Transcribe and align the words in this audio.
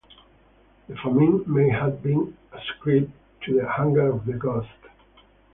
The 0.89 0.95
famine 0.95 1.43
may 1.45 1.69
have 1.69 2.01
been 2.01 2.35
ascribed 2.51 3.11
to 3.45 3.53
the 3.53 3.79
anger 3.79 4.11
of 4.11 4.25
the 4.25 4.33
ghost. 4.33 4.67